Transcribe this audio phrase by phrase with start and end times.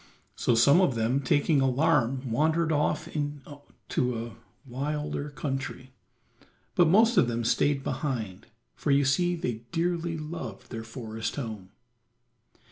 [0.35, 4.35] So some of them taking alarm wandered off into a
[4.65, 5.91] wilder country,
[6.73, 11.69] but most of them stayed behind, for you see they dearly loved their forest home.